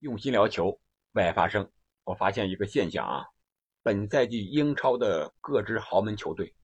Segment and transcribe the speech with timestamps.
[0.00, 0.80] 用心聊球，
[1.12, 1.68] 为爱发声。
[2.04, 3.26] 我发现一个现象啊，
[3.82, 6.54] 本赛季英超的各支豪门球队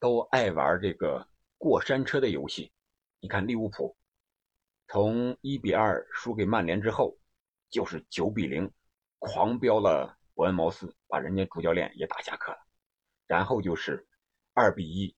[0.00, 2.72] 都爱玩这个过山车的游戏。
[3.20, 3.96] 你看利物浦，
[4.88, 7.16] 从一比二输给曼联之后，
[7.70, 8.68] 就是九比零
[9.20, 12.58] 狂飙了伯恩茅斯，把人家主教练也打下课了。
[13.28, 14.04] 然后就是
[14.52, 15.16] 二比一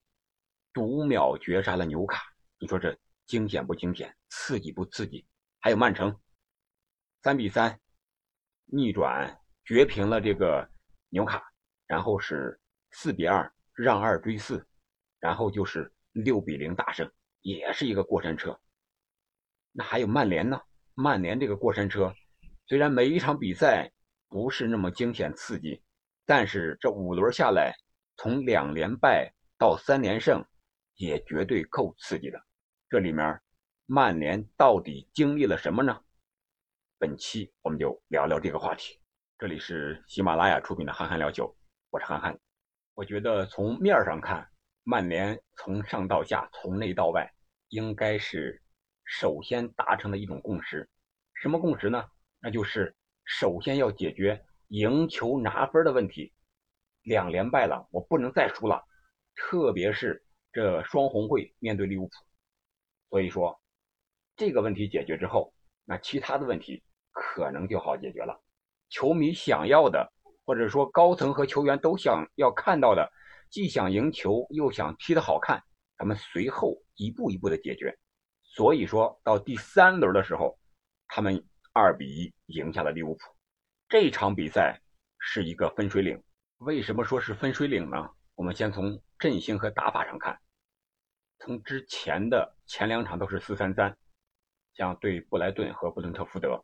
[0.74, 2.22] 独秒绝杀了纽卡。
[2.58, 5.26] 你说这惊险不惊险，刺激不刺激？
[5.58, 6.20] 还有曼城，
[7.26, 7.80] 三比三
[8.66, 10.70] 逆转绝平了这个
[11.08, 11.42] 纽卡，
[11.88, 12.60] 然后是
[12.92, 14.64] 四比二让二追四，
[15.18, 18.56] 然后就是六比零大胜，也是一个过山车。
[19.72, 20.60] 那还有曼联呢？
[20.94, 22.14] 曼联这个过山车，
[22.68, 23.90] 虽然每一场比赛
[24.28, 25.82] 不是那么惊险刺激，
[26.26, 27.74] 但是这五轮下来，
[28.18, 30.46] 从两连败到三连胜，
[30.94, 32.40] 也绝对够刺激的。
[32.88, 33.36] 这里面。
[33.88, 36.00] 曼联到底经历了什么呢？
[36.98, 38.98] 本期我们就聊聊这个话题。
[39.38, 41.44] 这里是喜马拉雅出品的《憨憨聊球》，
[41.90, 42.38] 我是憨憨。
[42.94, 44.48] 我觉得从面上看，
[44.82, 47.30] 曼联从上到下，从内到外，
[47.68, 48.62] 应该是
[49.04, 50.88] 首先达成的一种共识。
[51.34, 52.02] 什么共识呢？
[52.40, 56.32] 那就是首先要解决赢球拿分的问题。
[57.02, 58.82] 两连败了，我不能再输了。
[59.34, 62.14] 特别是这双红会面对利物浦，
[63.10, 63.60] 所以说。
[64.34, 65.54] 这个问题解决之后，
[65.86, 68.38] 那其他的问题可能就好解决了。
[68.90, 70.12] 球迷想要的，
[70.44, 73.10] 或者说高层和球员都想要看到的，
[73.50, 75.62] 既想赢球又想踢得好看，
[75.96, 77.96] 咱们随后一步一步的解决。
[78.42, 80.58] 所以说到第三轮的时候，
[81.08, 83.20] 他们二比一赢下了利物浦。
[83.88, 84.80] 这场比赛
[85.18, 86.20] 是一个分水岭。
[86.58, 88.10] 为什么说是分水岭呢？
[88.34, 90.38] 我们先从阵型和打法上看，
[91.38, 93.96] 从之前的前两场都是四三三。
[94.76, 96.62] 像对布莱顿和布伦特福德，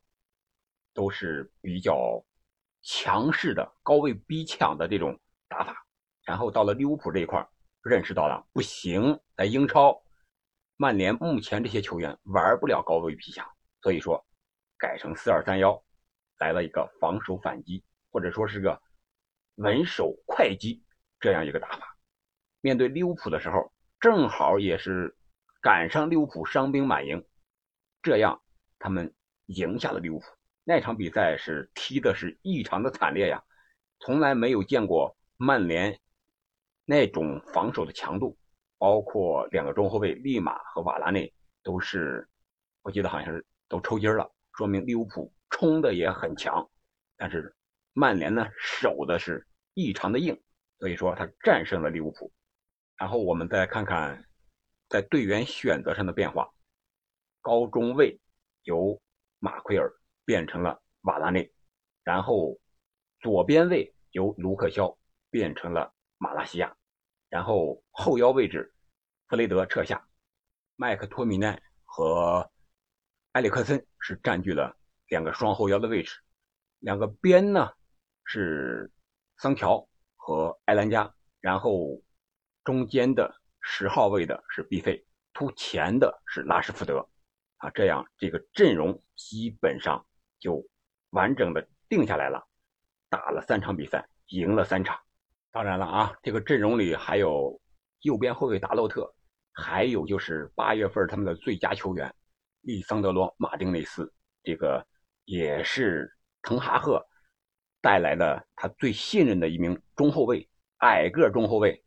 [0.92, 2.22] 都是比较
[2.82, 5.18] 强势的高位逼抢的这种
[5.48, 5.86] 打法。
[6.24, 7.44] 然后到了利物浦这一块，
[7.82, 10.04] 认识到了不行，在英超，
[10.76, 13.44] 曼联目前这些球员玩不了高位逼抢，
[13.80, 14.24] 所以说
[14.78, 15.82] 改成四二三幺，
[16.38, 18.80] 来了一个防守反击，或者说是个
[19.56, 20.84] 稳守快击
[21.18, 21.96] 这样一个打法。
[22.60, 25.16] 面对利物浦的时候，正好也是
[25.62, 27.24] 赶上利物浦伤兵满营。
[28.02, 28.42] 这样，
[28.78, 29.14] 他们
[29.46, 30.24] 赢下了利物浦。
[30.64, 33.42] 那场比赛是踢的是异常的惨烈呀，
[34.00, 35.98] 从来没有见过曼联
[36.84, 38.36] 那种防守的强度，
[38.78, 41.32] 包括两个中后卫利马和瓦拉内
[41.62, 42.28] 都是，
[42.82, 46.68] 我记得好像是都抽筋了，说明利物浦冲的也很强，
[47.16, 47.54] 但是
[47.92, 50.40] 曼联呢守的是异常的硬，
[50.78, 52.32] 所以说他战胜了利物浦。
[52.96, 54.24] 然后我们再看看
[54.88, 56.52] 在队员选择上的变化。
[57.42, 58.18] 高中卫
[58.62, 58.98] 由
[59.40, 59.92] 马奎尔
[60.24, 61.52] 变成了瓦拉内，
[62.04, 62.58] 然后
[63.20, 64.96] 左边卫由卢克肖
[65.28, 66.74] 变成了马拉西亚，
[67.28, 68.72] 然后后腰位置
[69.26, 70.06] 弗雷德撤下，
[70.76, 72.48] 麦克托米奈和
[73.32, 74.76] 埃里克森是占据了
[75.08, 76.20] 两个双后腰的位置，
[76.78, 77.68] 两个边呢
[78.24, 78.90] 是
[79.38, 82.00] 桑乔和埃兰加，然后
[82.62, 87.08] 中间的十号位的是毕费，突前的是拉什福德。
[87.62, 90.04] 啊，这样这个阵容基本上
[90.40, 90.66] 就
[91.10, 92.44] 完整的定下来了。
[93.08, 94.98] 打了三场比赛，赢了三场。
[95.52, 97.60] 当然了啊，这个阵容里还有
[98.00, 99.14] 右边后卫达洛特，
[99.52, 102.12] 还有就是八月份他们的最佳球员
[102.62, 104.12] 利桑德罗·马丁内斯，
[104.42, 104.84] 这个
[105.24, 106.12] 也是
[106.42, 107.00] 滕哈赫
[107.80, 111.80] 带来的他最信任的一名中后卫，矮个中后卫。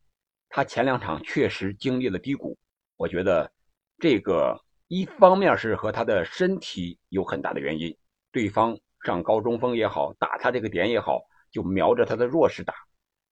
[0.47, 2.57] 他前两场确实经历了低谷，
[2.95, 3.51] 我觉得
[3.99, 4.57] 这个。
[4.87, 7.97] 一方面是和他的身体有很大的原因，
[8.31, 12.73] 对方上高中锋也好，打他这个点也好，就瞄着他的弱势打。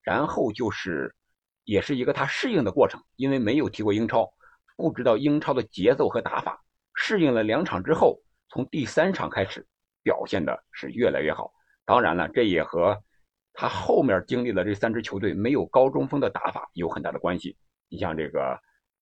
[0.01, 1.15] 然后就是，
[1.63, 4.27] 也是一个他适应的过程，因为没有踢过英超，
[4.75, 6.59] 不知道英超的节奏和打法。
[6.95, 9.65] 适应了两场之后，从第三场开始
[10.01, 11.53] 表现的是越来越好。
[11.85, 12.99] 当然了，这也和
[13.53, 17.55] 他后面经历了这三支球队没有高中锋的打法有很大的关系。
[17.89, 18.59] 你像这个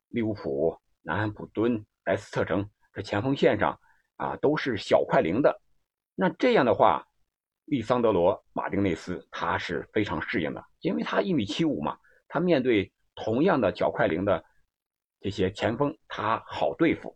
[0.10, 1.86] 利物浦、南安普敦。
[2.06, 3.80] 莱斯特城这前锋线上
[4.18, 5.62] 啊都是小快灵的，
[6.16, 7.06] 那这样的话，
[7.66, 14.44] 利桑德罗·马丁内斯他是非常适应的，因为他一米七五嘛，他面对同样的小快灵的
[15.20, 17.16] 这些前锋，他好对付。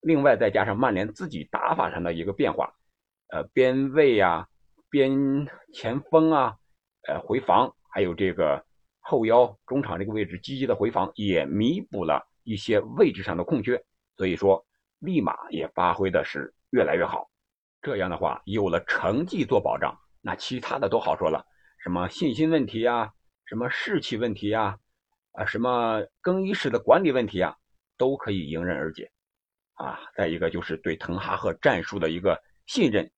[0.00, 2.72] 另外再加上曼联自己打法上的一个变化，
[3.28, 4.46] 呃，边卫啊、
[4.90, 6.56] 边前锋啊、
[7.08, 8.64] 呃回防，还有这个
[9.00, 13.82] 后腰、中场这个位置积极的回防，也弥补了一些位置上的空缺。
[14.16, 14.64] 所以说，
[14.98, 17.30] 立马也发挥的是越来越好。
[17.82, 21.46] 这样的话，有了成绩做保障，那其他的都好说了，
[21.78, 23.12] 什么信心问题呀，
[23.44, 24.78] 什么士气问题呀，
[25.32, 27.56] 啊，什么更衣室的管理问题啊，
[27.96, 29.10] 都可以迎刃而解。
[29.74, 33.08] 啊，再一个就是对滕哈赫战术的一个信任，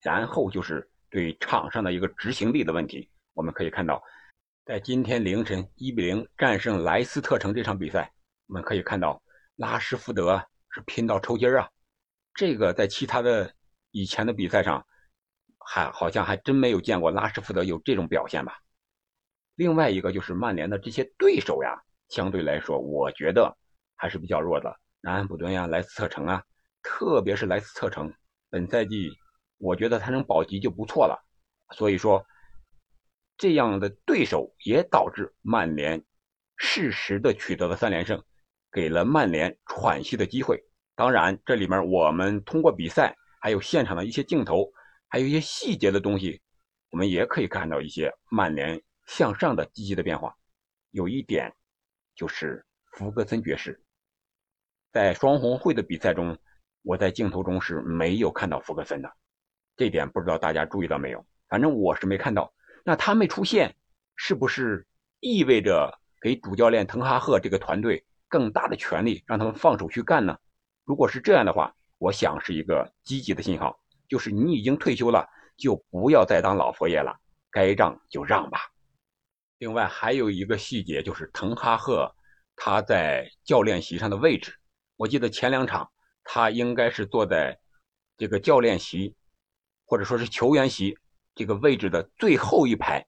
[0.00, 3.10] 然后就是对场上的一个执行力的问题。
[3.34, 4.00] 我们可以看到，
[4.64, 8.12] 在今天凌晨一比零战胜莱斯特城这场比赛，
[8.46, 9.20] 我们可以看到
[9.60, 11.68] 拉什福德是拼到抽筋儿啊。
[12.32, 13.52] 这个在其他的
[13.90, 14.86] 以前的比赛上，
[15.58, 18.58] 还好像还真没有见过拉什福德有这种表现吧。
[19.56, 21.78] 另外一个就是曼联的这些对手呀，
[22.08, 23.54] 相对来说，我觉得
[23.96, 24.74] 还是比较弱的。
[25.02, 26.42] 南安普顿呀，莱斯特城啊，
[26.82, 28.10] 特别是莱斯特城，
[28.48, 29.10] 本赛季
[29.58, 31.22] 我觉得他能保级就不错了。
[31.74, 32.24] 所以说，
[33.36, 36.02] 这样的对手也导致曼联
[36.56, 38.24] 适时的取得了三连胜，
[38.72, 40.62] 给了曼联喘息的机会。
[40.94, 44.70] 当然，这里面我们通过比赛，还有现场的一些镜头，
[45.08, 46.40] 还有一些细节的东西，
[46.90, 50.36] 我们也可以看到一些曼联向上的积极的变化。
[50.90, 51.54] 有一点
[52.14, 53.82] 就是福格森爵士。
[54.92, 56.36] 在双红会的比赛中，
[56.82, 59.10] 我在镜头中是没有看到福格森的，
[59.76, 61.24] 这点不知道大家注意到没有？
[61.48, 62.52] 反正我是没看到。
[62.84, 63.74] 那他没出现，
[64.16, 64.86] 是不是
[65.20, 70.38] 意味着给主教练滕哈赫这个团队更大的权利，让他们放手去干呢？
[70.84, 73.78] 如果是这样的话，我想是一个积极的信号，
[74.08, 75.28] 就是你已经退休了，
[75.58, 77.14] 就不要再当老佛爷了，
[77.50, 78.60] 该让就让吧。
[79.58, 82.14] 另外还有一个细节，就是滕哈赫
[82.56, 84.56] 他在教练席上的位置。
[84.96, 85.90] 我记得前两场，
[86.24, 87.58] 他应该是坐在
[88.16, 89.14] 这个教练席，
[89.84, 90.96] 或者说是球员席
[91.34, 93.06] 这个位置的最后一排，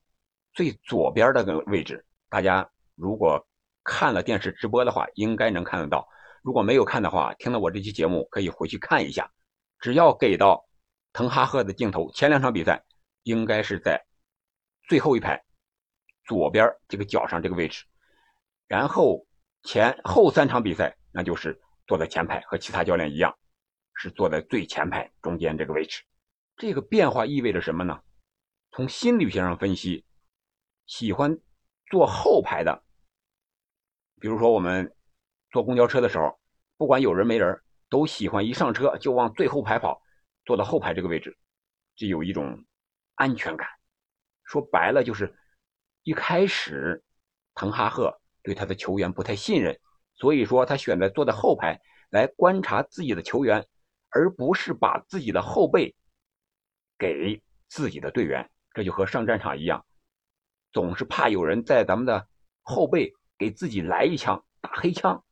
[0.53, 2.05] 最左边的个位置。
[2.29, 3.47] 大家如果
[3.85, 6.07] 看了电视直播的话，应该能看得到；
[6.43, 9.31] 如果没有看的话，听了我这期节目可以回去看一下。
[9.79, 10.65] 只要给到
[11.13, 12.85] 滕哈赫的镜头，前两场比赛
[13.23, 14.05] 应该是在
[14.89, 15.43] 最后一排
[16.25, 17.85] 左边这个角上这个位置，
[18.69, 19.27] 然后
[19.63, 21.61] 前后三场比赛那就是。
[21.89, 23.37] 坐在前排和其他教练一样，
[23.95, 26.05] 是坐在最前排中间这个位置。
[26.57, 28.01] 这个变化意味着什么呢？
[28.71, 30.07] 从心理学上分析，
[30.87, 31.39] 喜欢
[31.91, 32.85] 坐后排的，
[34.23, 34.95] 比如说我们
[35.51, 36.39] 坐公交车的时候，
[36.77, 40.01] 不管有人没人，都喜欢一上车就往最后排跑，
[40.45, 41.37] 坐到后排这个位置，
[41.97, 42.65] 就有一种
[43.17, 43.67] 安全感。
[44.45, 45.37] 说白了就是，
[46.05, 47.03] 一开始
[47.55, 49.77] 滕哈赫对他的球员不太信任。
[50.15, 51.81] 所以说，他选择坐在后排
[52.11, 53.67] 来观察自己的球员，
[54.11, 55.97] 而不是把自己的后背
[56.97, 58.49] 给自己的队员。
[58.73, 59.85] 这就和上战场一样，
[60.71, 62.29] 总是怕有人在咱们的
[62.61, 65.25] 后背给自己来一枪打黑枪，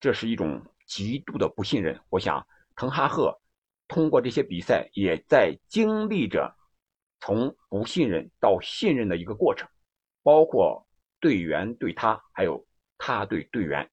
[0.00, 2.00] 这是一种极度的不信任。
[2.10, 3.40] 我想，滕哈赫
[3.86, 6.56] 通过这些比赛也在经历着
[7.20, 9.68] 从不信任到信任的一个过程，
[10.22, 10.86] 包括
[11.20, 12.64] 队员对他，还有。
[13.00, 13.88] 他对队员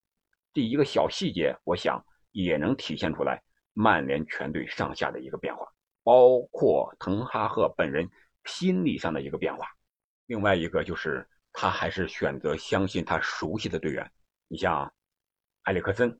[0.51, 3.39] 这一个小细节，我想也能体现出来
[3.71, 5.63] 曼联全队上下的一个变化，
[6.01, 8.09] 包括滕哈赫本人
[8.45, 9.67] 心理上的一个变化。
[10.25, 11.23] 另外一个就是
[11.55, 14.11] 他还是选择相信他熟悉的队员。
[14.47, 14.93] 你像
[15.63, 16.19] 埃里克森，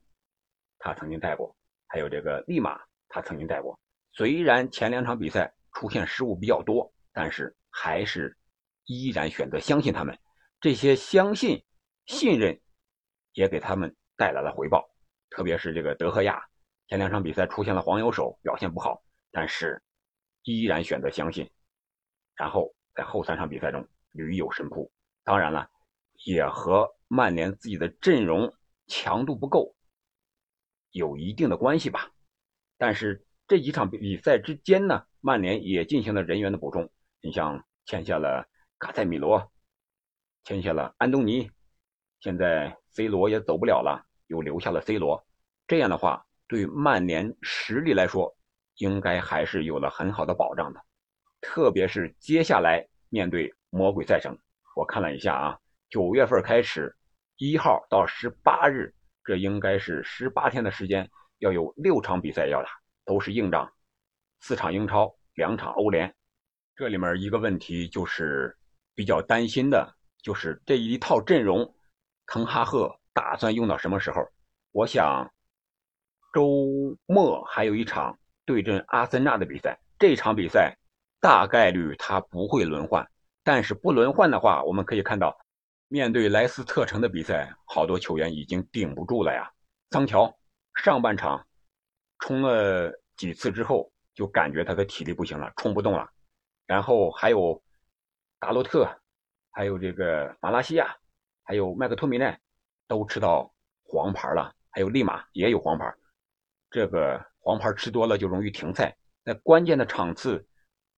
[0.78, 1.54] 他曾经带过；
[1.86, 3.78] 还有这个利马，他曾经带过。
[4.12, 8.36] 虽然前两场比赛出现失误比较多，但是还是
[8.86, 10.18] 依然选择相信他们。
[10.60, 11.64] 这些相信、
[12.06, 12.58] 信任。
[13.36, 14.82] 也给他们带来了回报，
[15.28, 16.42] 特别是这个德赫亚，
[16.88, 18.98] 前两场比赛出现了黄油手，表现不好，
[19.30, 19.82] 但是
[20.44, 21.46] 依然选择相信，
[22.34, 24.90] 然后在后三场比赛中屡有神扑。
[25.26, 25.68] 当然了，
[26.24, 28.54] 也和曼联自己的阵容
[28.86, 29.74] 强度不够
[30.92, 32.12] 有一定的关系吧。
[32.78, 36.88] 但是这几场比赛之间呢，曼联也进行了人员的补充，
[37.20, 39.50] 你像签下了卡塞米罗，
[40.44, 41.50] 签下了安东尼。
[42.20, 45.26] 现在 C 罗也走不了了，又留下了 C 罗，
[45.66, 48.32] 这样的话对曼联实力来说，
[48.76, 50.80] 应该还是有了很好的保障的。
[51.40, 54.38] 特别是接下来面对魔鬼赛程，
[54.76, 56.94] 我看了一下啊，九月份开始，
[57.38, 62.68] 一号到十八日，这应该是十八天的时间，要有六场比赛要打，
[63.06, 63.72] 都是硬仗，
[64.40, 66.14] 四场英超，两场欧联。
[66.74, 68.54] 这里面一个问题就是
[68.94, 71.74] 比较担心的，就是这一套阵容。
[72.26, 74.20] 滕哈赫打算用到什么时候？
[74.72, 75.32] 我想，
[76.34, 80.76] 周末还有一场对阵阿森纳的比赛，这场比赛
[81.18, 83.08] 大概率他不会轮换。
[83.46, 85.38] 但是不轮换的话，我们可以看到，
[85.86, 89.48] 面对莱斯特城的比赛，好多球员已经顶不住了呀。
[89.92, 90.36] 桑乔
[90.74, 91.46] 上半场
[92.18, 96.10] 冲了几次之后，就感觉他的体力不行了，冲不动了。
[96.66, 97.62] 然后还有
[98.40, 98.84] 达洛特，
[99.52, 100.96] 还有这个马拉西亚，
[101.44, 102.40] 还有麦克托米奈，
[102.88, 104.52] 都吃到黄牌了。
[104.70, 105.94] 还有利马也有黄牌，
[106.68, 110.44] 这个黄牌吃多了就容易停赛，在关键的场次，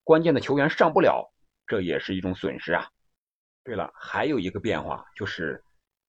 [0.02, 1.30] 关键的球员上不了，
[1.68, 2.90] 这也是一种损失啊。
[3.62, 5.62] 对了，还有一个变化就是，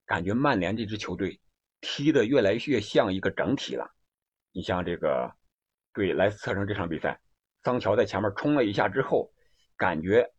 [0.05, 1.39] 感觉曼联这支球队
[1.81, 3.91] 踢得越来越像一个整体了。
[4.51, 5.31] 你像这个
[5.93, 7.19] 对莱斯特城这场比赛，
[7.63, 9.31] 桑乔在前面冲了一下之后，
[9.77, 10.33] 感觉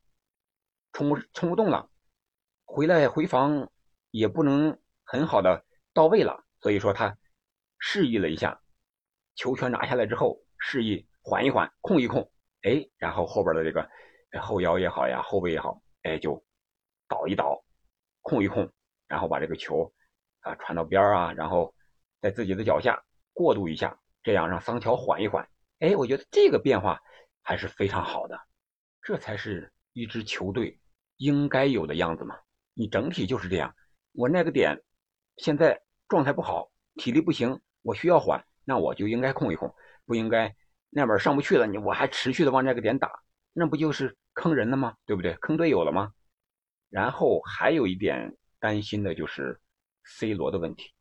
[0.93, 1.89] 冲不冲不动了，
[2.65, 3.71] 回来回防
[4.11, 7.17] 也不能很好的到位了，所以说他。
[7.83, 8.61] 示意了一下，
[9.37, 13.91] 球权拿下来之后，示意缓一缓，控一控，哎，然后后边的这个
[14.39, 16.45] 后腰也好呀，后背也好，哎，就
[17.09, 17.65] 倒一倒，
[18.21, 18.71] 控一控，
[19.09, 19.93] 然后把这个球
[20.41, 21.75] 啊传到边儿啊，然后
[22.21, 25.49] 在自己的脚下过渡一下，这样让桑乔缓一缓。
[25.79, 27.01] 哎，我觉得这个变化
[27.43, 28.39] 还是非常好的，
[29.03, 30.79] 这才是一支球队
[31.17, 32.39] 应该有的样子嘛。
[32.75, 33.75] 你整体就是这样，
[34.13, 34.81] 我那个点
[35.39, 37.61] 现在状态不好，体力不行。
[37.83, 40.55] 我需要缓，那我就应该控一控，不应该
[40.91, 43.11] 那边上不去了，你我还持续的往那个点打，
[43.55, 44.97] 那不就是坑人了吗？
[45.07, 45.35] 对不对？
[45.35, 46.13] 坑队友了吗？
[46.89, 49.61] 然后还有一点担心的就是
[50.05, 50.93] C 罗的问题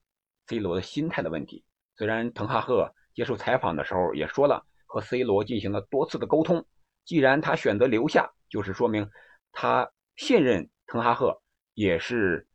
[0.48, 1.64] ，C 罗的心态的问题。
[1.96, 6.66] 虽然滕哈赫接受采访的时候也说了，和 C 罗进行了多次的沟通，
[7.06, 9.10] 既然他选择留下，就是说明
[9.52, 11.42] 他信任滕哈赫，
[11.74, 12.48] 也是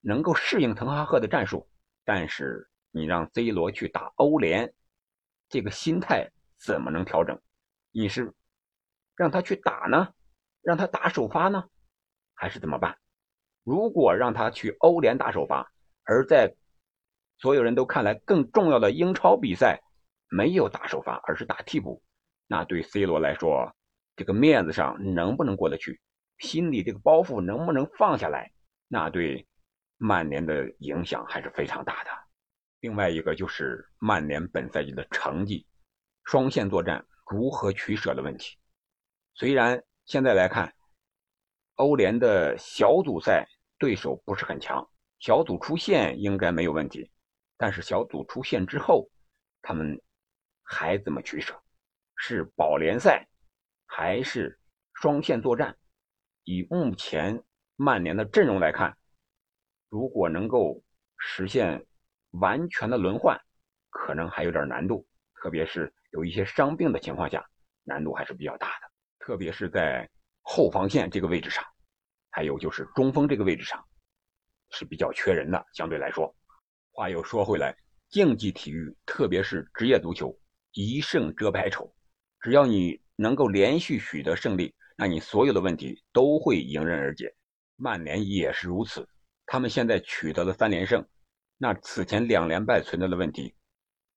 [0.00, 1.68] 能够适应滕哈赫的战术，
[2.04, 2.68] 但是。
[2.92, 4.72] 你让 C 罗去打欧联，
[5.50, 7.38] 这个心态怎么能调整？
[7.92, 8.32] 你是
[9.16, 10.12] 让他去打呢，
[10.62, 11.64] 让他打首发呢，
[12.34, 12.98] 还是怎么办？
[13.64, 15.72] 如果让他去欧联打首发，
[16.04, 16.54] 而在
[17.38, 19.82] 所有人都看来更重要的英超比赛
[20.28, 22.02] 没有打首发，而是打替补，
[22.46, 23.74] 那对 C 罗来说，
[24.14, 26.00] 这个面子上能不能过得去？
[26.38, 28.52] 心里这个包袱能不能放下来？
[28.88, 29.48] 那对
[29.96, 32.10] 曼联的影响还是非常大的。
[32.80, 35.66] 另外一个就是曼联本赛季的成绩，
[36.24, 38.56] 双线作战如何取舍的问题。
[39.36, 40.74] 虽然现在来看，
[41.74, 43.46] 欧联的小组赛
[43.78, 44.88] 对手不是很强，
[45.18, 47.10] 小组出线应该没有问题。
[47.58, 49.08] 但是小组出线之后，
[49.60, 50.00] 他们
[50.62, 51.54] 还怎么取舍？
[52.16, 53.28] 是保联赛，
[53.84, 54.58] 还是
[54.94, 55.76] 双线作战？
[56.44, 57.42] 以目前
[57.76, 58.96] 曼联的阵容来看，
[59.90, 60.82] 如果能够
[61.18, 61.86] 实现。
[62.40, 63.40] 完全的轮换
[63.88, 65.06] 可能还有点难度，
[65.40, 67.48] 特别是有一些伤病的情况下，
[67.82, 68.85] 难度还是比较大的。
[69.26, 70.08] 特别是在
[70.42, 71.64] 后防线这个位置上，
[72.30, 73.84] 还有就是中锋这个位置上
[74.70, 75.66] 是比较缺人的。
[75.74, 76.32] 相对来说，
[76.92, 77.76] 话又说回来，
[78.08, 80.38] 竞技体育，特别是职业足球，
[80.70, 81.92] 一胜遮百丑。
[82.38, 87.34] 只要你能够连续取得胜利，那你所有的问题都会迎刃而解。
[87.74, 89.08] 曼联也是如此，
[89.44, 91.04] 他们现在取得了三连胜。
[91.58, 93.56] 那此前两连败存在的问题，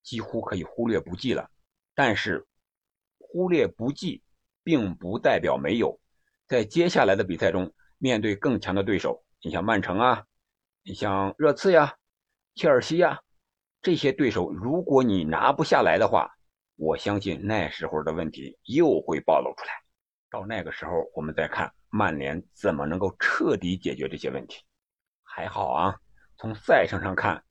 [0.04, 1.50] 几乎可以忽略不计了。
[1.96, 2.46] 但是，
[3.18, 4.22] 忽略不计，
[4.70, 6.00] 并不代表没有。
[6.46, 10.24] 在接下来的比赛中，面对更强的对手，你像曼城啊，
[10.84, 11.96] 你像热刺呀、
[12.54, 13.20] 切尔西呀，
[13.82, 16.30] 这些对手，如果你拿不下来的话，
[16.76, 19.72] 我相信那时候的问题又会暴露出来。
[20.30, 24.64] 到那个时候，我们再看曼联怎么能够彻底解决这些问题。
[25.24, 25.96] 还好啊。
[26.38, 27.44] 从赛程上看，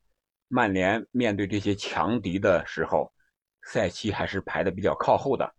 [0.47, 3.11] 曼联面对这些强敌的时候，
[3.63, 5.53] 赛期还是排的比较靠后的，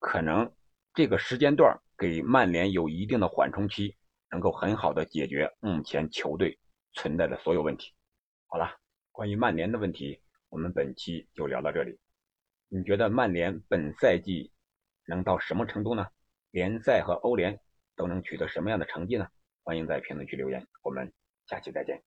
[0.00, 0.52] 可能
[0.94, 3.96] 这个时间段给曼联有一定的缓冲期，
[4.30, 6.56] 能够很好的解决目前球队
[6.92, 7.92] 存在的所有问题。
[8.46, 8.70] 好了，
[9.10, 11.98] 关于曼联的问题，我们本期就聊到这里。
[12.68, 14.52] 你觉得曼联本赛季
[15.06, 16.06] 能到什么程度呢？
[16.52, 17.58] 联赛和欧联
[17.96, 19.26] 都能取得什么样的成绩呢？
[19.64, 21.12] 欢迎在评论区留言，我们
[21.48, 22.00] 下期再见。